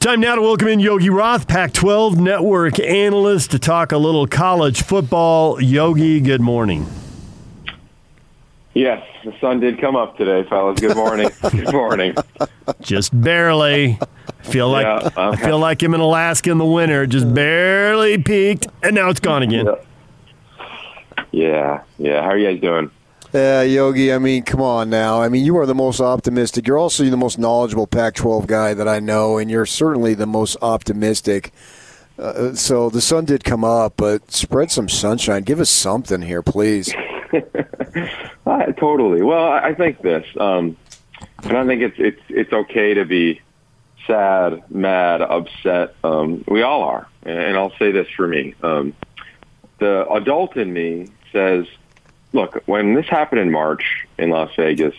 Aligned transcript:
Time 0.00 0.20
now 0.20 0.34
to 0.34 0.40
welcome 0.40 0.68
in 0.68 0.80
Yogi 0.80 1.10
Roth, 1.10 1.46
Pac 1.46 1.74
12 1.74 2.18
network 2.18 2.80
analyst, 2.80 3.50
to 3.50 3.58
talk 3.58 3.92
a 3.92 3.98
little 3.98 4.26
college 4.26 4.82
football. 4.82 5.60
Yogi, 5.60 6.22
good 6.22 6.40
morning. 6.40 6.86
Yes, 8.72 9.06
the 9.26 9.38
sun 9.42 9.60
did 9.60 9.78
come 9.78 9.96
up 9.96 10.16
today, 10.16 10.48
fellas. 10.48 10.80
Good 10.80 10.96
morning. 10.96 11.28
good 11.42 11.70
morning. 11.70 12.14
Just 12.80 13.20
barely. 13.20 13.98
I 14.00 14.42
feel 14.42 14.70
like 14.70 14.86
yeah, 14.86 14.94
uh-huh. 14.94 15.30
I 15.32 15.36
feel 15.36 15.58
like 15.58 15.82
I'm 15.82 15.92
in 15.92 16.00
Alaska 16.00 16.50
in 16.50 16.56
the 16.56 16.64
winter. 16.64 17.06
Just 17.06 17.34
barely 17.34 18.16
peaked, 18.22 18.68
and 18.82 18.94
now 18.94 19.10
it's 19.10 19.20
gone 19.20 19.42
again. 19.42 19.66
Yeah, 21.30 21.82
yeah. 21.98 22.22
How 22.22 22.30
are 22.30 22.38
you 22.38 22.50
guys 22.50 22.62
doing? 22.62 22.90
Yeah, 23.32 23.62
Yogi, 23.62 24.12
I 24.12 24.18
mean, 24.18 24.42
come 24.42 24.60
on 24.60 24.90
now. 24.90 25.22
I 25.22 25.28
mean, 25.28 25.44
you 25.44 25.56
are 25.58 25.66
the 25.66 25.74
most 25.74 26.00
optimistic. 26.00 26.66
You're 26.66 26.78
also 26.78 27.04
the 27.04 27.16
most 27.16 27.38
knowledgeable 27.38 27.86
Pac 27.86 28.14
12 28.14 28.48
guy 28.48 28.74
that 28.74 28.88
I 28.88 28.98
know, 28.98 29.38
and 29.38 29.48
you're 29.48 29.66
certainly 29.66 30.14
the 30.14 30.26
most 30.26 30.56
optimistic. 30.60 31.52
Uh, 32.18 32.54
so 32.54 32.90
the 32.90 33.00
sun 33.00 33.24
did 33.24 33.44
come 33.44 33.62
up, 33.62 33.94
but 33.96 34.32
spread 34.32 34.72
some 34.72 34.88
sunshine. 34.88 35.44
Give 35.44 35.60
us 35.60 35.70
something 35.70 36.22
here, 36.22 36.42
please. 36.42 36.92
uh, 38.46 38.66
totally. 38.72 39.22
Well, 39.22 39.44
I 39.52 39.74
think 39.74 40.02
this, 40.02 40.26
um, 40.38 40.76
and 41.44 41.56
I 41.56 41.64
think 41.66 41.82
it's 41.82 41.96
it's 41.98 42.22
it's 42.28 42.52
okay 42.52 42.94
to 42.94 43.04
be 43.04 43.40
sad, 44.08 44.62
mad, 44.70 45.22
upset. 45.22 45.94
Um, 46.02 46.44
we 46.48 46.62
all 46.62 46.82
are, 46.82 47.06
and 47.22 47.56
I'll 47.56 47.72
say 47.78 47.92
this 47.92 48.08
for 48.16 48.26
me: 48.26 48.54
um, 48.62 48.92
the 49.78 50.06
adult 50.10 50.56
in 50.56 50.72
me 50.72 51.06
says 51.32 51.66
look, 52.32 52.62
when 52.66 52.94
this 52.94 53.06
happened 53.06 53.40
in 53.40 53.50
March 53.50 54.06
in 54.18 54.30
Las 54.30 54.50
Vegas 54.56 54.94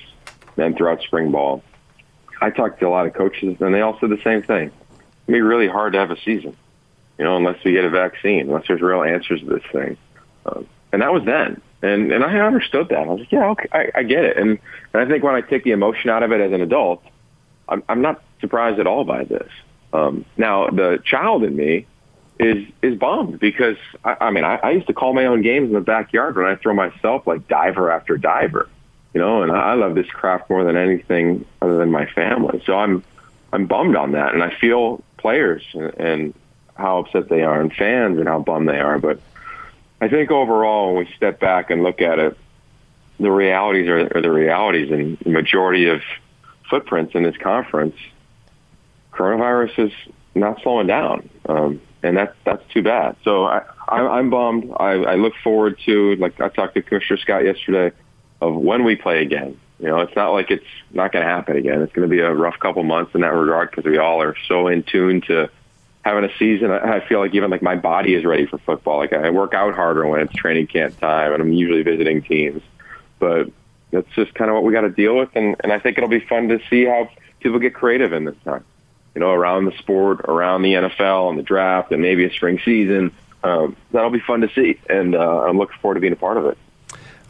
and 0.57 0.75
throughout 0.75 1.01
spring 1.01 1.31
ball, 1.31 1.63
I 2.41 2.49
talked 2.49 2.79
to 2.79 2.87
a 2.87 2.89
lot 2.89 3.05
of 3.05 3.13
coaches, 3.13 3.57
and 3.59 3.73
they 3.73 3.81
all 3.81 3.97
said 3.99 4.09
the 4.09 4.21
same 4.23 4.41
thing. 4.41 4.71
It'd 5.27 5.33
be 5.33 5.41
really 5.41 5.67
hard 5.67 5.93
to 5.93 5.99
have 5.99 6.11
a 6.11 6.19
season, 6.21 6.55
you 7.17 7.25
know, 7.25 7.37
unless 7.37 7.63
we 7.63 7.73
get 7.73 7.85
a 7.85 7.89
vaccine, 7.89 8.41
unless 8.41 8.67
there's 8.67 8.81
real 8.81 9.03
answers 9.03 9.41
to 9.41 9.45
this 9.45 9.63
thing. 9.71 9.97
Um, 10.45 10.67
and 10.91 11.01
that 11.01 11.13
was 11.13 11.23
then. 11.23 11.61
And 11.83 12.11
and 12.11 12.23
I 12.23 12.39
understood 12.39 12.89
that. 12.89 12.99
I 12.99 13.07
was 13.07 13.19
like, 13.19 13.31
yeah, 13.31 13.49
okay, 13.49 13.67
I, 13.71 13.91
I 13.95 14.03
get 14.03 14.23
it. 14.23 14.37
And 14.37 14.59
and 14.93 15.01
I 15.01 15.05
think 15.05 15.23
when 15.23 15.35
I 15.35 15.41
take 15.41 15.63
the 15.63 15.71
emotion 15.71 16.09
out 16.09 16.21
of 16.21 16.31
it 16.31 16.41
as 16.41 16.51
an 16.51 16.61
adult, 16.61 17.03
I'm 17.69 17.83
I'm 17.89 18.01
not 18.01 18.23
surprised 18.39 18.79
at 18.79 18.87
all 18.87 19.03
by 19.03 19.23
this. 19.23 19.49
Um, 19.93 20.25
now 20.37 20.67
the 20.69 21.01
child 21.03 21.43
in 21.43 21.55
me 21.55 21.87
is 22.39 22.65
is 22.81 22.97
bummed 22.97 23.39
because 23.39 23.77
I, 24.03 24.17
I 24.21 24.31
mean 24.31 24.43
I, 24.43 24.55
I 24.57 24.71
used 24.71 24.87
to 24.87 24.93
call 24.93 25.13
my 25.13 25.25
own 25.25 25.41
games 25.41 25.67
in 25.67 25.73
the 25.73 25.81
backyard 25.81 26.35
when 26.35 26.45
I 26.45 26.55
throw 26.55 26.73
myself 26.73 27.27
like 27.27 27.47
diver 27.47 27.91
after 27.91 28.17
diver, 28.17 28.67
you 29.13 29.21
know, 29.21 29.43
and 29.43 29.51
I, 29.51 29.71
I 29.71 29.73
love 29.75 29.95
this 29.95 30.09
craft 30.09 30.49
more 30.49 30.63
than 30.63 30.77
anything 30.77 31.45
other 31.61 31.77
than 31.77 31.91
my 31.91 32.05
family. 32.07 32.63
So 32.65 32.75
I'm 32.75 33.03
I'm 33.53 33.67
bummed 33.67 33.95
on 33.95 34.13
that, 34.13 34.33
and 34.33 34.43
I 34.43 34.49
feel 34.55 35.03
players 35.17 35.63
and, 35.73 35.93
and 35.99 36.33
how 36.75 36.99
upset 36.99 37.29
they 37.29 37.43
are, 37.43 37.61
and 37.61 37.71
fans 37.73 38.17
and 38.17 38.27
how 38.27 38.39
bummed 38.39 38.69
they 38.69 38.79
are. 38.79 38.97
But 38.97 39.19
I 39.99 40.07
think 40.07 40.31
overall, 40.31 40.95
when 40.95 41.05
we 41.05 41.13
step 41.15 41.39
back 41.39 41.69
and 41.69 41.83
look 41.83 42.01
at 42.01 42.17
it, 42.17 42.37
the 43.19 43.31
realities 43.31 43.87
are, 43.87 44.17
are 44.17 44.21
the 44.21 44.31
realities, 44.31 44.91
and 44.91 45.17
the 45.19 45.29
majority 45.29 45.87
of 45.89 46.01
footprints 46.69 47.13
in 47.13 47.23
this 47.23 47.37
conference, 47.37 47.95
coronavirus 49.11 49.87
is 49.87 49.91
not 50.33 50.61
slowing 50.61 50.87
down. 50.87 51.29
Um, 51.47 51.81
and 52.03 52.17
that's 52.17 52.35
that's 52.45 52.63
too 52.73 52.81
bad. 52.81 53.15
So 53.23 53.45
I, 53.45 53.61
I 53.87 54.19
am 54.19 54.29
bummed. 54.29 54.71
I, 54.79 54.91
I 54.91 55.15
look 55.15 55.33
forward 55.43 55.79
to 55.85 56.15
like 56.15 56.39
I 56.41 56.49
talked 56.49 56.75
to 56.75 56.81
Commissioner 56.81 57.17
Scott 57.17 57.45
yesterday 57.45 57.95
of 58.39 58.55
when 58.55 58.83
we 58.83 58.95
play 58.95 59.21
again. 59.21 59.59
You 59.79 59.87
know, 59.87 59.99
it's 59.99 60.15
not 60.15 60.31
like 60.31 60.51
it's 60.51 60.65
not 60.91 61.11
going 61.11 61.25
to 61.25 61.29
happen 61.29 61.57
again. 61.57 61.81
It's 61.81 61.93
going 61.93 62.07
to 62.07 62.11
be 62.13 62.21
a 62.21 62.31
rough 62.31 62.59
couple 62.59 62.83
months 62.83 63.15
in 63.15 63.21
that 63.21 63.33
regard 63.33 63.71
because 63.71 63.85
we 63.85 63.97
all 63.97 64.21
are 64.21 64.35
so 64.47 64.67
in 64.67 64.83
tune 64.83 65.21
to 65.21 65.49
having 66.03 66.23
a 66.23 66.37
season. 66.37 66.71
I 66.71 66.99
feel 67.07 67.19
like 67.19 67.33
even 67.33 67.49
like 67.49 67.63
my 67.63 67.75
body 67.75 68.13
is 68.13 68.23
ready 68.23 68.45
for 68.45 68.59
football. 68.59 68.97
Like 68.97 69.13
I 69.13 69.29
work 69.31 69.53
out 69.53 69.73
harder 69.73 70.05
when 70.07 70.21
it's 70.21 70.33
training 70.33 70.67
camp 70.67 70.99
time, 70.99 71.33
and 71.33 71.41
I'm 71.41 71.53
usually 71.53 71.83
visiting 71.83 72.21
teams. 72.21 72.61
But 73.19 73.49
that's 73.91 74.07
just 74.15 74.33
kind 74.35 74.49
of 74.49 74.55
what 74.55 74.63
we 74.63 74.73
got 74.73 74.81
to 74.81 74.89
deal 74.89 75.17
with, 75.17 75.29
and, 75.35 75.55
and 75.63 75.73
I 75.73 75.79
think 75.79 75.97
it'll 75.97 76.09
be 76.09 76.21
fun 76.21 76.47
to 76.49 76.59
see 76.69 76.85
how 76.85 77.09
people 77.39 77.59
get 77.59 77.73
creative 77.73 78.13
in 78.13 78.25
this 78.25 78.35
time 78.45 78.63
you 79.15 79.21
know, 79.21 79.31
around 79.31 79.65
the 79.65 79.71
sport, 79.73 80.21
around 80.21 80.61
the 80.61 80.73
NFL 80.73 81.29
and 81.29 81.37
the 81.37 81.43
draft, 81.43 81.91
and 81.91 82.01
maybe 82.01 82.25
a 82.25 82.33
spring 82.33 82.59
season. 82.63 83.11
Um, 83.43 83.75
that'll 83.91 84.11
be 84.11 84.19
fun 84.19 84.41
to 84.41 84.49
see, 84.53 84.79
and 84.89 85.15
uh, 85.15 85.41
I'm 85.41 85.57
looking 85.57 85.77
forward 85.79 85.95
to 85.95 86.01
being 86.01 86.13
a 86.13 86.17
part 86.17 86.37
of 86.37 86.45
it. 86.45 86.57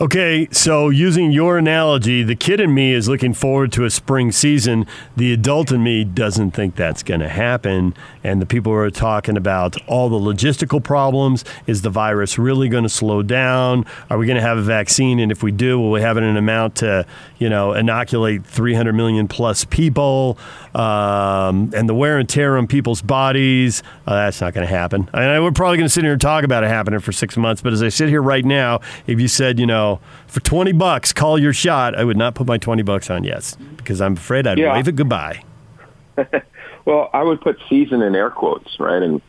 Okay, 0.02 0.48
so 0.52 0.90
using 0.90 1.32
your 1.32 1.60
analogy, 1.60 2.24
the 2.24 2.36
kid 2.36 2.60
in 2.60 2.74
me 2.74 2.92
is 2.92 3.08
looking 3.08 3.36
forward 3.36 3.72
to 3.74 3.86
a 3.86 3.92
spring 3.92 4.32
season. 4.32 4.88
The 5.16 5.32
adult 5.32 5.72
in 5.72 5.84
me 5.84 6.04
doesn't 6.04 6.56
think 6.56 6.76
that's 6.76 7.04
going 7.04 7.20
to 7.20 7.30
happen. 7.30 7.94
And 8.24 8.42
the 8.42 8.48
people 8.48 8.72
who 8.72 8.80
are 8.80 8.90
talking 8.90 9.38
about 9.38 9.80
all 9.88 10.10
the 10.10 10.18
logistical 10.18 10.84
problems 10.84 11.46
is 11.68 11.84
the 11.84 11.92
virus 11.92 12.40
really 12.40 12.68
going 12.68 12.82
to 12.82 12.90
slow 12.90 13.22
down? 13.22 13.86
Are 14.10 14.18
we 14.18 14.26
going 14.26 14.38
to 14.38 14.42
have 14.42 14.58
a 14.58 14.64
vaccine? 14.64 15.20
And 15.20 15.32
if 15.32 15.44
we 15.44 15.52
do, 15.52 15.80
will 15.80 15.92
we 15.92 16.02
have 16.02 16.18
it 16.18 16.22
in 16.24 16.30
an 16.30 16.38
amount 16.38 16.78
to, 16.78 17.06
you 17.38 17.48
know, 17.48 17.74
inoculate 17.74 18.44
300 18.44 18.94
million 18.94 19.28
plus 19.28 19.66
people? 19.66 20.36
Um, 20.74 21.72
and 21.76 21.88
the 21.88 21.94
wear 21.94 22.18
and 22.18 22.28
tear 22.28 22.58
on 22.58 22.66
people's 22.66 23.04
bodies, 23.04 23.84
uh, 24.08 24.16
that's 24.16 24.42
not 24.42 24.56
going 24.56 24.66
to 24.66 24.74
happen. 24.74 25.08
I 25.14 25.28
mean, 25.28 25.44
we're 25.44 25.52
probably 25.52 25.78
going 25.78 25.86
to 25.86 25.94
sit 25.94 26.04
here 26.04 26.14
and 26.14 26.22
talk 26.22 26.44
about 26.44 26.64
it 26.64 26.70
happening 26.70 27.02
for 27.02 27.12
six 27.12 27.38
months. 27.38 27.62
But 27.62 27.74
as 27.74 27.84
I 27.84 27.90
sit 27.90 28.10
here 28.10 28.24
right 28.24 28.46
now, 28.46 28.80
if 29.06 29.20
you 29.20 29.28
said, 29.28 29.60
you 29.60 29.68
know, 29.68 29.91
for 30.28 30.40
20 30.40 30.72
bucks, 30.74 31.12
call 31.14 31.40
your 31.40 31.54
shot. 31.54 31.96
I 31.96 32.04
would 32.04 32.18
not 32.18 32.36
put 32.36 32.48
my 32.48 32.58
20 32.58 32.84
bucks 32.84 33.10
on 33.10 33.24
yes 33.24 33.56
because 33.78 34.02
I'm 34.02 34.14
afraid 34.14 34.48
I'd 34.48 34.58
yeah. 34.58 34.74
wave 34.74 34.88
it 34.88 34.96
goodbye. 34.96 35.44
well, 36.86 37.10
I 37.14 37.24
would 37.24 37.42
put 37.42 37.58
season 37.70 38.02
in 38.02 38.16
air 38.16 38.30
quotes, 38.30 38.80
right? 38.80 39.02
And 39.02 39.22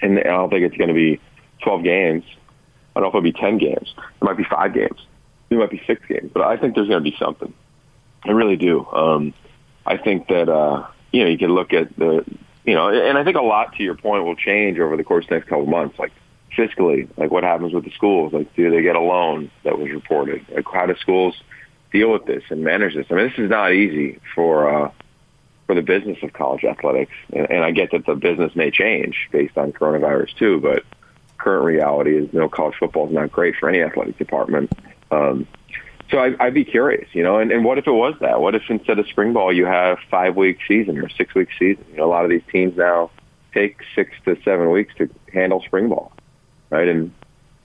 and 0.00 0.18
I 0.18 0.22
don't 0.22 0.50
think 0.50 0.64
it's 0.64 0.76
going 0.76 0.88
to 0.88 0.94
be 0.94 1.20
12 1.62 1.82
games. 1.82 2.24
I 2.94 3.00
don't 3.00 3.02
know 3.02 3.08
if 3.08 3.14
it'll 3.14 3.20
be 3.22 3.32
10 3.32 3.58
games. 3.58 3.94
It 3.96 4.24
might 4.24 4.36
be 4.36 4.44
five 4.44 4.74
games. 4.74 5.00
It 5.50 5.56
might 5.56 5.70
be 5.70 5.82
six 5.86 6.00
games. 6.06 6.30
But 6.32 6.42
I 6.42 6.56
think 6.56 6.74
there's 6.74 6.88
going 6.88 7.02
to 7.02 7.10
be 7.10 7.16
something. 7.18 7.52
I 8.24 8.30
really 8.30 8.56
do. 8.56 8.86
Um, 8.86 9.34
I 9.86 9.96
think 9.96 10.28
that 10.28 10.48
uh, 10.48 10.86
you 11.12 11.24
know 11.24 11.30
you 11.30 11.38
can 11.38 11.54
look 11.54 11.72
at 11.72 11.96
the 11.96 12.24
you 12.64 12.74
know, 12.74 12.90
and 12.90 13.16
I 13.16 13.24
think 13.24 13.36
a 13.36 13.42
lot 13.42 13.74
to 13.76 13.82
your 13.82 13.94
point 13.94 14.24
will 14.24 14.36
change 14.36 14.78
over 14.78 14.96
the 14.96 15.04
course 15.04 15.24
of 15.24 15.30
the 15.30 15.34
next 15.36 15.48
couple 15.48 15.64
of 15.64 15.70
months. 15.70 15.98
Like 15.98 16.12
fiscally, 16.56 17.08
like 17.16 17.30
what 17.30 17.44
happens 17.44 17.72
with 17.72 17.84
the 17.84 17.90
schools? 17.90 18.32
Like, 18.32 18.54
do 18.54 18.70
they 18.70 18.82
get 18.82 18.96
a 18.96 19.00
loan 19.00 19.50
that 19.64 19.78
was 19.78 19.90
reported? 19.90 20.44
Like, 20.50 20.66
how 20.72 20.86
do 20.86 20.94
schools 20.96 21.40
deal 21.92 22.12
with 22.12 22.26
this 22.26 22.42
and 22.50 22.62
manage 22.62 22.94
this? 22.94 23.06
I 23.10 23.14
mean, 23.14 23.28
this 23.28 23.38
is 23.38 23.50
not 23.50 23.72
easy 23.72 24.20
for 24.34 24.68
uh, 24.68 24.90
for 25.66 25.74
the 25.74 25.82
business 25.82 26.18
of 26.22 26.32
college 26.32 26.64
athletics, 26.64 27.12
and, 27.32 27.50
and 27.50 27.64
I 27.64 27.70
get 27.70 27.90
that 27.92 28.06
the 28.06 28.14
business 28.14 28.54
may 28.56 28.70
change 28.70 29.28
based 29.30 29.56
on 29.58 29.72
coronavirus 29.72 30.34
too. 30.36 30.60
But 30.60 30.84
current 31.36 31.64
reality 31.64 32.16
is, 32.16 32.28
you 32.32 32.40
know, 32.40 32.48
college 32.48 32.76
football 32.78 33.06
is 33.06 33.12
not 33.12 33.30
great 33.30 33.56
for 33.56 33.68
any 33.68 33.80
athletic 33.80 34.18
department. 34.18 34.72
Um, 35.10 35.46
so 36.10 36.18
I, 36.18 36.34
I'd 36.40 36.54
be 36.54 36.64
curious, 36.64 37.06
you 37.12 37.22
know, 37.22 37.38
and, 37.38 37.52
and 37.52 37.64
what 37.64 37.76
if 37.76 37.86
it 37.86 37.92
was 37.92 38.14
that? 38.20 38.40
What 38.40 38.54
if 38.54 38.62
instead 38.70 38.98
of 38.98 39.06
spring 39.08 39.34
ball 39.34 39.52
you 39.52 39.66
have 39.66 39.98
five 40.10 40.36
week 40.36 40.58
season 40.66 40.98
or 40.98 41.08
six 41.10 41.34
week 41.34 41.50
season? 41.58 41.84
You 41.90 41.98
know, 41.98 42.04
a 42.06 42.10
lot 42.10 42.24
of 42.24 42.30
these 42.30 42.42
teams 42.50 42.76
now 42.76 43.10
take 43.52 43.78
six 43.94 44.12
to 44.24 44.36
seven 44.42 44.70
weeks 44.70 44.94
to 44.96 45.08
handle 45.32 45.62
spring 45.62 45.88
ball 45.90 46.12
right? 46.70 46.88
And 46.88 47.12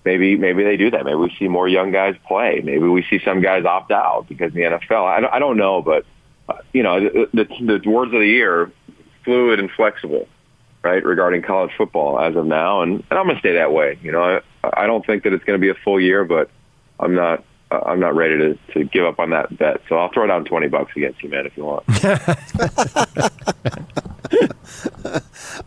maybe 0.06 0.36
maybe 0.38 0.64
they 0.64 0.78
do 0.78 0.92
that. 0.92 1.06
Maybe 1.06 1.16
we 1.16 1.36
see 1.40 1.48
more 1.48 1.68
young 1.68 1.92
guys 1.92 2.16
play. 2.28 2.62
Maybe 2.64 2.88
we 2.88 3.06
see 3.10 3.20
some 3.24 3.42
guys 3.42 3.66
opt 3.66 3.92
out 3.92 4.28
because 4.28 4.54
the 4.54 4.62
NFL. 4.62 5.06
I 5.06 5.20
don't, 5.20 5.34
I 5.34 5.40
don't 5.40 5.58
know, 5.58 5.82
but 5.82 6.06
uh, 6.50 6.56
you 6.74 6.84
know, 6.84 7.00
the, 7.00 7.28
the, 7.34 7.80
the 7.80 7.90
words 7.90 8.14
of 8.14 8.20
the 8.20 8.28
year, 8.28 8.72
fluid 9.24 9.60
and 9.60 9.72
flexible, 9.72 10.28
right? 10.84 11.04
Regarding 11.04 11.42
college 11.42 11.72
football 11.78 12.20
as 12.20 12.36
of 12.36 12.46
now, 12.46 12.82
and, 12.82 13.04
and 13.10 13.20
I'm 13.20 13.26
going 13.26 13.36
to 13.36 13.40
stay 13.40 13.54
that 13.54 13.72
way. 13.72 13.98
You 14.02 14.12
know, 14.12 14.42
I, 14.64 14.84
I 14.84 14.88
don't 14.88 15.06
think 15.06 15.24
that 15.24 15.34
it's 15.34 15.44
going 15.44 15.60
to 15.60 15.62
be 15.62 15.70
a 15.70 15.82
full 15.84 16.00
year, 16.00 16.26
but 16.26 16.50
I'm 17.00 17.16
not 17.16 17.44
uh, 17.72 17.82
I'm 17.86 18.00
not 18.00 18.16
ready 18.16 18.38
to, 18.38 18.58
to 18.74 18.84
give 18.86 19.06
up 19.06 19.20
on 19.20 19.32
that 19.32 19.58
bet. 19.58 19.82
So 19.90 19.98
I'll 19.98 20.12
throw 20.12 20.28
down 20.28 20.46
20 20.46 20.68
bucks 20.68 20.92
against 20.96 21.24
you, 21.24 21.30
man, 21.30 21.46
if 21.46 21.58
you 21.58 21.66
want. 21.66 21.86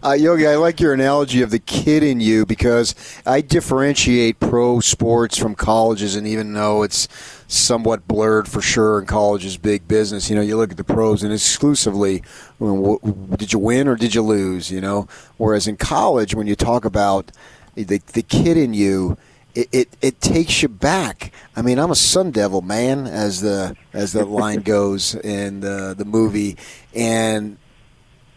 uh, 0.03 0.13
Yogi, 0.13 0.47
I 0.47 0.57
like 0.57 0.81
your 0.81 0.93
analogy 0.93 1.43
of 1.43 1.51
the 1.51 1.59
kid 1.59 2.03
in 2.03 2.21
you 2.21 2.47
because 2.47 2.95
I 3.25 3.41
differentiate 3.41 4.41
pro 4.41 4.81
sports 4.81 5.39
from 5.39 5.55
colleges, 5.55 6.17
and 6.17 6.27
even 6.27 6.53
though 6.53 6.83
it's 6.83 7.09
somewhat 7.49 8.07
blurred 8.09 8.49
for 8.49 8.61
sure, 8.61 8.99
and 8.99 9.07
college 9.07 9.45
is 9.45 9.57
big 9.57 9.87
business. 9.87 10.29
You 10.29 10.37
know, 10.37 10.43
you 10.43 10.57
look 10.57 10.71
at 10.71 10.77
the 10.77 10.85
pros 10.85 11.23
and 11.23 11.33
exclusively, 11.33 12.23
did 12.61 13.53
you 13.53 13.59
win 13.59 13.89
or 13.89 13.97
did 13.97 14.15
you 14.15 14.23
lose? 14.23 14.71
You 14.71 14.81
know, 14.81 15.09
whereas 15.37 15.67
in 15.67 15.77
college, 15.77 16.35
when 16.35 16.47
you 16.47 16.57
talk 16.57 16.85
about 16.85 17.33
the 17.75 17.99
the 17.99 18.23
kid 18.23 18.57
in 18.57 18.75
you 18.75 19.17
it, 19.57 19.69
it, 19.73 19.89
it 20.03 20.21
takes 20.21 20.63
you 20.63 20.69
back. 20.69 21.33
I 21.57 21.63
mean, 21.63 21.79
I'm 21.79 21.91
a 21.91 21.97
Sun 21.97 22.33
Devil 22.33 22.61
man, 22.61 23.07
as 23.07 23.41
the 23.41 23.75
as 23.93 24.13
the 24.13 24.25
line 24.25 24.61
goes 24.63 25.15
in 25.15 25.61
the 25.61 25.95
the 25.97 26.05
movie, 26.05 26.57
and 26.95 27.57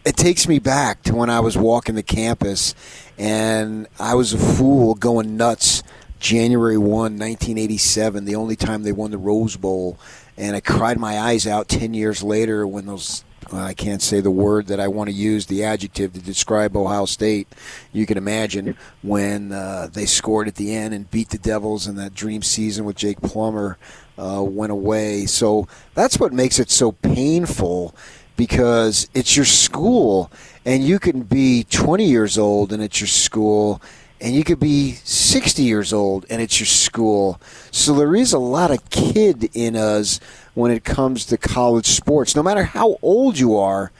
it 0.04 0.16
takes 0.16 0.48
me 0.48 0.58
back 0.58 1.02
to 1.04 1.14
when 1.14 1.30
I 1.30 1.40
was 1.40 1.56
walking 1.56 1.94
the 1.94 2.02
campus, 2.02 2.74
and 3.18 3.86
I 3.98 4.14
was 4.14 4.32
a 4.32 4.38
fool 4.38 4.94
going 4.94 5.36
nuts. 5.36 5.82
January 6.18 6.76
1, 6.76 6.88
1987, 6.90 8.26
the 8.26 8.34
only 8.34 8.54
time 8.54 8.82
they 8.82 8.92
won 8.92 9.10
the 9.10 9.16
Rose 9.16 9.56
Bowl, 9.56 9.98
and 10.36 10.54
I 10.54 10.60
cried 10.60 10.98
my 10.98 11.18
eyes 11.18 11.46
out 11.46 11.66
10 11.66 11.94
years 11.94 12.22
later 12.22 12.66
when 12.66 12.84
those 12.84 13.24
I 13.52 13.74
can't 13.74 14.02
say 14.02 14.20
the 14.20 14.30
word 14.30 14.68
that 14.68 14.78
I 14.78 14.88
want 14.88 15.08
to 15.08 15.14
use, 15.14 15.46
the 15.46 15.64
adjective 15.64 16.12
to 16.12 16.20
describe 16.20 16.76
Ohio 16.76 17.04
State. 17.04 17.48
You 17.92 18.06
can 18.06 18.16
imagine 18.16 18.76
when 19.02 19.52
uh, 19.52 19.88
they 19.92 20.06
scored 20.06 20.46
at 20.46 20.54
the 20.54 20.74
end 20.74 20.94
and 20.94 21.10
beat 21.10 21.30
the 21.30 21.38
Devils 21.38 21.86
in 21.86 21.96
that 21.96 22.14
dream 22.14 22.42
season 22.42 22.84
with 22.84 22.96
Jake 22.96 23.20
Plummer 23.20 23.76
uh, 24.18 24.42
went 24.42 24.70
away. 24.70 25.26
So 25.26 25.66
that's 25.94 26.20
what 26.20 26.32
makes 26.32 26.58
it 26.58 26.70
so 26.70 26.92
painful 26.92 27.94
because 28.40 29.06
it's 29.12 29.36
your 29.36 29.44
school 29.44 30.32
and 30.64 30.82
you 30.82 30.98
can 30.98 31.20
be 31.20 31.62
20 31.64 32.06
years 32.06 32.38
old 32.38 32.72
and 32.72 32.82
it's 32.82 32.98
your 32.98 33.06
school 33.06 33.82
and 34.18 34.34
you 34.34 34.44
could 34.44 34.58
be 34.58 34.92
60 35.04 35.62
years 35.62 35.92
old 35.92 36.24
and 36.30 36.40
it's 36.40 36.58
your 36.58 36.66
school. 36.66 37.38
So 37.70 37.92
there 37.92 38.16
is 38.16 38.32
a 38.32 38.38
lot 38.38 38.70
of 38.70 38.88
kid 38.88 39.50
in 39.52 39.76
us 39.76 40.20
when 40.54 40.70
it 40.70 40.84
comes 40.84 41.26
to 41.26 41.36
college 41.36 41.84
sports, 41.84 42.34
no 42.34 42.42
matter 42.42 42.62
how 42.62 42.96
old 43.02 43.38
you 43.38 43.58
are. 43.58 43.92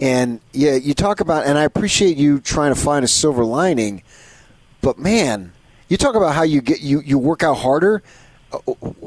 And 0.00 0.40
yeah, 0.52 0.74
you 0.74 0.92
talk 0.92 1.20
about, 1.20 1.46
and 1.46 1.56
I 1.56 1.62
appreciate 1.62 2.16
you 2.16 2.40
trying 2.40 2.74
to 2.74 2.80
find 2.80 3.04
a 3.04 3.08
silver 3.08 3.44
lining, 3.44 4.02
but 4.80 4.98
man, 4.98 5.52
you 5.86 5.96
talk 5.96 6.16
about 6.16 6.34
how 6.34 6.42
you 6.42 6.62
get 6.62 6.80
you 6.80 7.00
you 7.02 7.16
work 7.16 7.44
out 7.44 7.58
harder. 7.58 8.02
Uh, 8.52 8.58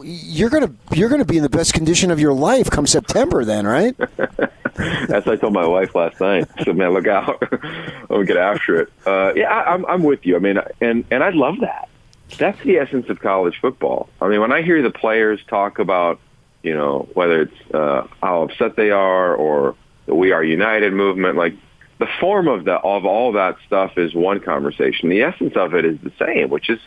you're 0.01 0.50
gonna 0.50 0.71
you're 0.94 1.09
gonna 1.09 1.25
be 1.25 1.35
in 1.35 1.44
the 1.44 1.50
best 1.50 1.73
condition 1.73 2.09
of 2.09 2.21
your 2.21 2.33
life 2.33 2.71
come 2.71 2.88
September, 2.88 3.44
then, 3.44 3.68
right? 3.68 3.97
As 4.77 5.27
I 5.27 5.35
told 5.35 5.53
my 5.53 5.65
wife 5.65 5.95
last 5.95 6.19
night. 6.19 6.47
Said, 6.63 6.75
"Man, 6.75 6.94
look 6.94 7.07
out! 7.07 7.41
I'm 7.51 8.07
gonna 8.07 8.25
get 8.25 8.38
after 8.38 8.81
it." 8.81 8.94
Uh, 9.06 9.33
yeah, 9.35 9.53
I, 9.53 9.73
I'm 9.73 9.85
I'm 9.85 10.03
with 10.03 10.25
you. 10.25 10.35
I 10.35 10.39
mean, 10.39 10.59
and 10.79 11.06
and 11.12 11.23
I 11.23 11.29
love 11.29 11.59
that. 11.62 11.89
That's 12.38 12.62
the 12.63 12.77
essence 12.77 13.09
of 13.09 13.19
college 13.19 13.59
football. 13.59 14.09
I 14.21 14.27
mean, 14.29 14.39
when 14.39 14.51
I 14.51 14.62
hear 14.62 14.81
the 14.81 14.91
players 14.91 15.39
talk 15.47 15.79
about, 15.79 16.19
you 16.63 16.73
know, 16.73 17.09
whether 17.13 17.41
it's 17.41 17.73
uh, 17.73 18.07
how 18.21 18.44
upset 18.44 18.75
they 18.75 18.91
are 18.91 19.35
or 19.35 19.75
the 20.06 20.15
"We 20.15 20.31
Are 20.31 20.44
United" 20.44 20.94
movement, 20.94 21.38
like 21.38 21.56
the 22.00 22.07
form 22.19 22.47
of 22.47 22.65
the 22.65 22.75
of 22.75 23.06
all 23.06 23.33
that 23.33 23.57
stuff 23.68 23.97
is 23.97 24.13
one 24.13 24.39
conversation. 24.39 25.09
The 25.09 25.23
essence 25.23 25.56
of 25.56 25.75
it 25.75 25.85
is 25.85 26.00
the 26.01 26.12
same, 26.18 26.50
which 26.50 26.69
is 26.69 26.79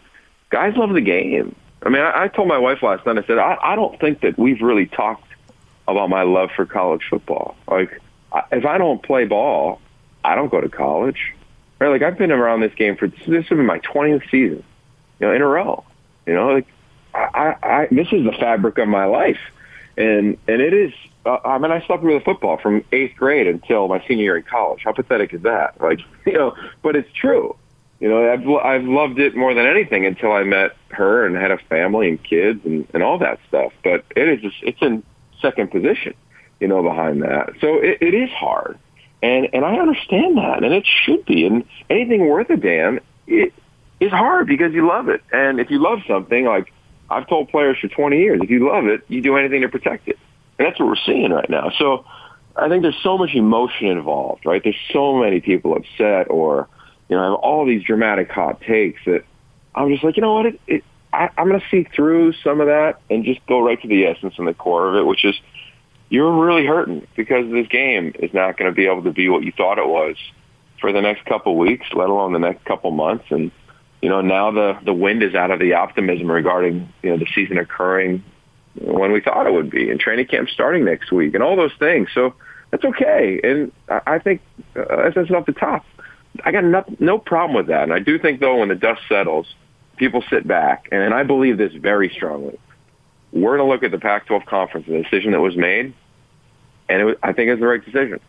guys 0.50 0.76
love 0.76 0.92
the 0.92 1.00
game. 1.00 1.54
I 1.82 1.90
mean, 1.90 2.02
I, 2.02 2.25
I 2.25 2.28
told 2.28 2.48
my 2.48 2.58
wife 2.58 2.82
last 2.82 3.04
night. 3.04 3.19
I 3.19 3.26
said, 3.26 3.38
I, 3.38 3.58
I 3.62 3.76
don't 3.76 4.00
think 4.00 4.20
that 4.22 4.38
we've 4.38 4.62
really 4.62 4.86
talked 4.86 5.28
about 5.86 6.08
my 6.08 6.22
love 6.22 6.50
for 6.54 6.66
college 6.66 7.02
football. 7.08 7.56
Like, 7.69 8.00
if 8.52 8.64
I 8.64 8.78
don't 8.78 9.02
play 9.02 9.25
ball, 9.25 9.81
I 10.25 10.34
don't 10.34 10.50
go 10.50 10.60
to 10.60 10.69
college. 10.69 11.34
Right? 11.78 11.88
Like, 11.88 12.02
I've 12.02 12.19
been 12.19 12.32
around 12.32 12.60
this 12.60 12.75
game 12.75 12.96
for 12.96 13.08
this 13.08 13.50
will 13.50 13.56
be 13.58 13.62
my 13.62 13.81
20th 13.81 14.31
season, 14.31 14.64
you 15.20 15.26
know, 15.26 15.32
in 15.32 15.42
a 15.42 15.46
row. 15.46 15.84
You 16.26 16.34
know, 16.34 16.52
like, 16.52 16.66
I, 17.14 17.28
I 17.32 17.56
I 17.62 17.88
this 17.90 18.08
is 18.12 18.25
the 18.25 18.32
fabric 18.32 18.78
of 18.78 18.88
my 18.88 19.04
life, 19.04 19.38
and 19.96 20.36
and 20.48 20.60
it 20.60 20.72
is. 20.72 20.92
Uh, 21.26 21.38
I 21.44 21.58
mean, 21.58 21.70
I 21.70 21.84
slept 21.86 22.02
with 22.02 22.20
a 22.20 22.25
football 22.25 22.58
from 22.58 22.84
eighth 22.92 23.16
grade 23.16 23.46
until 23.46 23.88
my 23.88 24.04
senior 24.06 24.25
year 24.25 24.36
in 24.36 24.42
college. 24.42 24.82
How 24.84 24.92
pathetic 24.92 25.32
is 25.32 25.42
that? 25.42 25.81
Like, 25.81 26.00
you 26.26 26.32
know, 26.32 26.54
but 26.82 26.96
it's 26.96 27.10
true. 27.12 27.56
You 28.00 28.08
know, 28.08 28.31
I've 28.31 28.46
I've 28.64 28.84
loved 28.84 29.19
it 29.19 29.36
more 29.36 29.54
than 29.54 29.66
anything 29.66 30.04
until 30.04 30.32
I 30.32 30.42
met 30.42 30.76
her 30.90 31.25
and 31.25 31.36
had 31.36 31.50
a 31.50 31.58
family 31.58 32.08
and 32.08 32.22
kids 32.22 32.60
and 32.64 32.86
and 32.92 33.02
all 33.02 33.19
that 33.19 33.38
stuff. 33.48 33.72
But 33.82 34.04
it 34.16 34.28
is 34.28 34.40
just 34.40 34.56
it's 34.62 34.82
in 34.82 35.02
second 35.44 35.70
position, 35.70 36.14
you 36.61 36.69
know, 36.69 36.82
behind 36.82 37.23
that. 37.23 37.50
So 37.61 37.76
it, 37.76 37.99
it 38.00 38.14
is 38.14 38.31
hard, 38.31 38.79
and 39.23 39.49
and 39.52 39.64
I 39.64 39.76
understand 39.76 40.38
that, 40.38 40.64
and 40.64 40.73
it 40.73 40.87
should 41.05 41.25
be. 41.26 41.46
And 41.46 41.64
anything 41.91 42.26
worth 42.26 42.50
a 42.50 42.56
damn, 42.56 43.00
it 43.26 43.52
is 44.00 44.11
hard 44.11 44.46
because 44.46 44.73
you 44.73 44.87
love 44.87 45.08
it. 45.08 45.23
And 45.32 45.61
if 45.61 45.70
you 45.70 45.79
love 45.79 46.00
something, 46.08 46.44
like 46.44 46.73
I've 47.11 47.29
told 47.29 47.50
players 47.50 47.79
for 47.81 47.88
20 47.88 48.19
years, 48.19 48.41
if 48.43 48.50
you 48.50 48.69
love 48.69 48.87
it, 48.87 49.02
you 49.08 49.20
do 49.20 49.37
anything 49.37 49.62
to 49.62 49.69
protect 49.69 50.08
it, 50.08 50.19
and 50.58 50.67
that's 50.67 50.79
what 50.81 50.88
we're 50.88 51.05
seeing 51.06 51.31
right 51.31 51.50
now. 51.50 51.70
So 51.79 52.05
I 52.56 52.69
think 52.69 52.82
there's 52.82 53.02
so 53.02 53.19
much 53.19 53.35
emotion 53.35 53.88
involved, 53.88 54.46
right? 54.46 54.62
There's 54.62 54.81
so 54.93 55.17
many 55.17 55.41
people 55.41 55.76
upset 55.76 56.31
or 56.31 56.69
you 57.08 57.17
know 57.17 57.32
have 57.32 57.41
all 57.41 57.67
these 57.67 57.82
dramatic 57.82 58.31
hot 58.31 58.61
takes 58.62 59.00
that 59.05 59.25
I'm 59.75 59.91
just 59.91 60.05
like, 60.05 60.17
you 60.17 60.23
know 60.23 60.35
what, 60.35 60.46
it, 60.46 60.61
it 60.67 60.85
I, 61.14 61.31
I'm 61.38 61.49
going 61.49 61.61
to 61.61 61.66
see 61.70 61.84
through 61.94 62.32
some 62.44 62.61
of 62.61 62.66
that 62.66 63.00
and 63.08 63.25
just 63.25 63.44
go 63.46 63.61
right 63.61 63.81
to 63.81 63.88
the 63.88 64.06
essence 64.06 64.34
and 64.38 64.49
the 64.49 64.55
core 64.55 64.88
of 64.88 64.96
it, 64.96 65.06
which 65.06 65.25
is 65.25 65.34
you're 66.08 66.44
really 66.44 66.66
hurting 66.66 67.06
because 67.16 67.50
this 67.50 67.66
game 67.69 68.12
is 68.19 68.32
not 68.34 68.56
going 68.56 68.70
to 68.70 68.75
be 68.75 68.87
able 68.87 69.02
to 69.05 69.12
be 69.12 69.28
what 69.28 69.43
you 69.43 69.52
thought 69.52 69.78
it 69.78 69.87
was 69.87 70.16
for 70.81 70.93
the 70.93 71.00
next 71.00 71.25
couple 71.25 71.56
weeks, 71.56 71.87
let 71.94 72.08
alone 72.08 72.32
the 72.32 72.38
next 72.38 72.64
couple 72.64 72.90
months. 72.90 73.25
And 73.31 73.50
you 74.02 74.08
know, 74.08 74.20
now 74.20 74.50
the 74.50 74.78
the 74.84 74.93
wind 74.93 75.22
is 75.22 75.34
out 75.34 75.50
of 75.50 75.61
the 75.61 75.75
optimism 75.75 76.31
regarding 76.31 76.93
you 77.02 77.11
know 77.11 77.17
the 77.17 77.26
season 77.34 77.58
occurring 77.58 78.22
when 78.81 79.12
we 79.12 79.20
thought 79.20 79.46
it 79.46 79.52
would 79.52 79.70
be, 79.70 79.88
and 79.90 80.00
training 80.00 80.26
camp 80.26 80.49
starting 80.50 80.84
next 80.84 81.12
week, 81.12 81.34
and 81.34 81.43
all 81.43 81.56
those 81.56 81.72
things. 81.78 82.08
So 82.12 82.34
that's 82.70 82.84
okay, 82.84 83.40
and 83.43 83.72
I 83.88 84.19
think 84.19 84.43
uh, 84.76 85.10
that's 85.14 85.31
off 85.31 85.46
the 85.46 85.52
top. 85.52 85.84
I 86.44 86.50
got 86.50 86.64
no, 86.64 86.84
no 86.99 87.19
problem 87.19 87.56
with 87.56 87.69
that, 87.69 87.84
and 87.84 87.93
I 87.93 88.00
do 88.00 88.19
think 88.19 88.40
though 88.40 88.58
when 88.58 88.69
the 88.69 88.75
dust 88.75 89.00
settles 89.08 89.46
people 89.96 90.23
sit 90.31 90.46
back, 90.46 90.88
and 90.93 91.14
I 91.14 91.23
believe 91.23 91.58
this 91.58 91.73
very 91.73 92.11
strongly. 92.11 92.58
We're 93.32 93.56
going 93.56 93.69
to 93.69 93.73
look 93.73 93.82
at 93.82 93.91
the 93.91 93.99
Pac-12 93.99 94.46
conference 94.46 94.87
the 94.87 95.02
decision 95.02 95.32
that 95.32 95.41
was 95.41 95.56
made, 95.56 95.94
and 96.88 97.00
it 97.00 97.05
was, 97.05 97.17
I 97.23 97.32
think 97.32 97.50
it's 97.50 97.61
the 97.61 97.67
right 97.67 97.85
decision. 97.85 98.20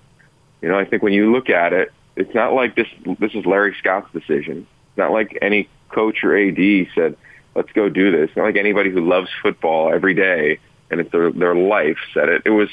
You 0.61 0.69
know, 0.69 0.79
I 0.79 0.85
think 0.85 1.03
when 1.03 1.13
you 1.13 1.31
look 1.31 1.49
at 1.49 1.73
it, 1.73 1.91
it's 2.15 2.33
not 2.33 2.53
like 2.53 2.75
this. 2.75 2.87
This 3.19 3.33
is 3.33 3.45
Larry 3.45 3.75
Scott's 3.77 4.11
decision. 4.13 4.65
It's 4.89 4.97
not 4.97 5.11
like 5.11 5.37
any 5.41 5.69
coach 5.89 6.23
or 6.23 6.35
AD 6.35 6.87
said, 6.95 7.17
"Let's 7.53 7.71
go 7.73 7.89
do 7.89 8.09
this." 8.09 8.29
It's 8.29 8.37
not 8.37 8.45
like 8.45 8.55
anybody 8.55 8.89
who 8.89 9.01
loves 9.01 9.29
football 9.43 9.93
every 9.93 10.13
day 10.13 10.59
and 10.89 10.99
it's 10.99 11.11
their 11.11 11.31
their 11.31 11.55
life 11.55 11.97
said 12.13 12.29
it. 12.29 12.41
It 12.45 12.51
was 12.51 12.69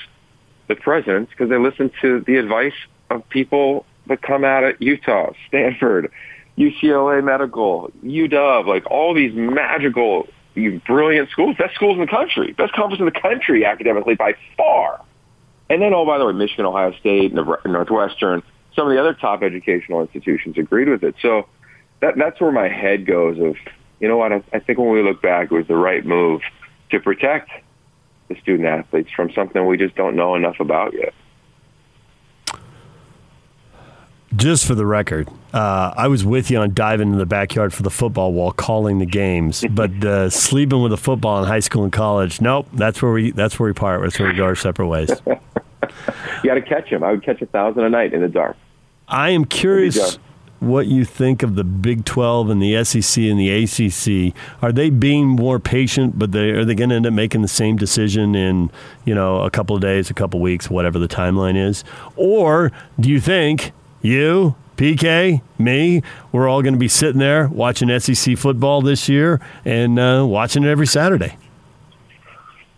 the 0.68 0.74
presidents 0.74 1.30
because 1.30 1.50
they 1.50 1.58
listened 1.58 1.92
to 2.02 2.20
the 2.20 2.36
advice 2.36 2.74
of 3.10 3.28
people 3.28 3.84
that 4.06 4.22
come 4.22 4.44
out 4.44 4.64
of 4.64 4.80
Utah, 4.80 5.32
Stanford, 5.48 6.10
UCLA 6.58 7.22
Medical, 7.24 7.90
UW, 8.04 8.66
like 8.66 8.90
all 8.90 9.14
these 9.14 9.32
magical, 9.34 10.28
brilliant 10.86 11.30
schools, 11.30 11.56
best 11.58 11.74
schools 11.74 11.94
in 11.94 12.00
the 12.00 12.06
country, 12.06 12.52
best 12.52 12.72
conference 12.72 13.00
in 13.00 13.06
the 13.06 13.20
country 13.20 13.64
academically 13.64 14.14
by 14.14 14.34
far. 14.56 15.00
And 15.70 15.80
then, 15.80 15.94
oh, 15.94 16.04
by 16.04 16.18
the 16.18 16.26
way, 16.26 16.32
Michigan, 16.32 16.66
Ohio 16.66 16.92
State, 17.00 17.32
and 17.32 17.46
Northwestern, 17.64 18.42
some 18.76 18.86
of 18.86 18.92
the 18.92 19.00
other 19.00 19.14
top 19.14 19.42
educational 19.42 20.02
institutions 20.02 20.58
agreed 20.58 20.88
with 20.88 21.02
it. 21.02 21.14
So 21.22 21.48
that 22.00 22.14
that's 22.16 22.40
where 22.40 22.52
my 22.52 22.68
head 22.68 23.06
goes 23.06 23.38
of, 23.38 23.56
you 24.00 24.08
know 24.08 24.16
what, 24.16 24.32
I, 24.32 24.42
I 24.52 24.58
think 24.58 24.78
when 24.78 24.90
we 24.90 25.02
look 25.02 25.22
back, 25.22 25.50
it 25.50 25.54
was 25.54 25.66
the 25.68 25.76
right 25.76 26.04
move 26.04 26.42
to 26.90 27.00
protect 27.00 27.50
the 28.28 28.38
student 28.40 28.68
athletes 28.68 29.10
from 29.14 29.32
something 29.32 29.64
we 29.66 29.78
just 29.78 29.94
don't 29.94 30.16
know 30.16 30.34
enough 30.34 30.60
about 30.60 30.92
yet. 30.92 31.14
Just 34.34 34.66
for 34.66 34.74
the 34.74 34.86
record, 34.86 35.28
uh, 35.52 35.92
I 35.94 36.08
was 36.08 36.24
with 36.24 36.50
you 36.50 36.58
on 36.58 36.72
diving 36.72 37.12
in 37.12 37.18
the 37.18 37.26
backyard 37.26 37.74
for 37.74 37.82
the 37.82 37.90
football 37.90 38.32
while 38.32 38.52
calling 38.52 38.98
the 38.98 39.06
games, 39.06 39.64
but 39.70 39.90
uh, 40.04 40.30
sleeping 40.30 40.82
with 40.82 40.92
a 40.92 40.96
football 40.96 41.42
in 41.42 41.48
high 41.48 41.60
school 41.60 41.84
and 41.84 41.92
college, 41.92 42.40
nope. 42.40 42.66
That's 42.72 43.02
where 43.02 43.12
we 43.12 43.32
that's 43.32 43.58
where 43.58 43.68
we 43.68 43.74
part. 43.74 44.02
That's 44.02 44.18
where 44.18 44.30
we 44.30 44.34
go 44.34 44.44
our 44.44 44.56
separate 44.56 44.88
ways. 44.88 45.10
you 45.26 45.36
got 46.44 46.54
to 46.54 46.62
catch 46.62 46.88
him. 46.88 47.04
I 47.04 47.10
would 47.10 47.22
catch 47.22 47.42
a 47.42 47.46
thousand 47.46 47.84
a 47.84 47.90
night 47.90 48.14
in 48.14 48.22
the 48.22 48.28
dark. 48.28 48.56
I 49.08 49.30
am 49.30 49.44
curious 49.44 50.18
what 50.60 50.86
you 50.86 51.04
think 51.04 51.42
of 51.42 51.56
the 51.56 51.64
Big 51.64 52.04
12 52.04 52.48
and 52.48 52.62
the 52.62 52.84
SEC 52.84 53.24
and 53.24 53.38
the 53.38 53.50
ACC. 53.50 54.34
Are 54.62 54.70
they 54.70 54.90
being 54.90 55.26
more 55.26 55.58
patient, 55.58 56.18
but 56.18 56.30
they, 56.30 56.50
are 56.50 56.64
they 56.64 56.76
going 56.76 56.90
to 56.90 56.96
end 56.96 57.04
up 57.04 57.12
making 57.12 57.42
the 57.42 57.48
same 57.48 57.76
decision 57.76 58.36
in 58.36 58.70
you 59.04 59.14
know 59.14 59.42
a 59.42 59.50
couple 59.50 59.76
of 59.76 59.82
days, 59.82 60.08
a 60.08 60.14
couple 60.14 60.38
of 60.38 60.42
weeks, 60.42 60.70
whatever 60.70 60.98
the 60.98 61.08
timeline 61.08 61.56
is? 61.56 61.84
Or 62.16 62.72
do 62.98 63.10
you 63.10 63.20
think 63.20 63.72
you, 64.02 64.54
PK, 64.76 65.42
me, 65.58 66.02
we're 66.32 66.48
all 66.48 66.62
going 66.62 66.74
to 66.74 66.78
be 66.78 66.88
sitting 66.88 67.18
there 67.18 67.48
watching 67.48 67.98
SEC 67.98 68.36
football 68.36 68.82
this 68.82 69.08
year 69.08 69.40
and 69.64 69.98
uh, 69.98 70.24
watching 70.26 70.64
it 70.64 70.68
every 70.68 70.86
Saturday. 70.86 71.36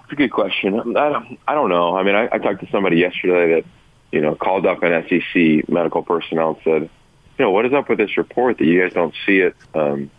It's 0.05 0.13
a 0.13 0.17
good 0.17 0.33
question. 0.33 0.79
I 0.97 1.09
don't, 1.09 1.39
I 1.49 1.55
don't 1.55 1.71
know. 1.71 1.97
I 1.97 2.03
mean, 2.03 2.15
I, 2.15 2.29
I 2.31 2.39
talked 2.39 2.61
to 2.61 2.71
somebody 2.71 2.99
yesterday 2.99 3.55
that, 3.55 3.65
you 4.13 4.21
know, 4.21 4.35
called 4.35 4.67
up 4.67 4.83
an 4.83 5.05
SEC 5.09 5.69
medical 5.69 6.03
personnel 6.03 6.51
and 6.51 6.59
said, 6.63 6.91
you 7.39 7.45
know, 7.45 7.51
what 7.51 7.67
is 7.67 7.73
up 7.73 7.89
with 7.89 7.99
this 7.99 8.17
report 8.17 8.59
that 8.59 8.65
you 8.65 8.83
guys 8.83 8.93
don't 8.93 9.15
see 9.27 9.39
it 9.39 9.57
um, 9.75 10.11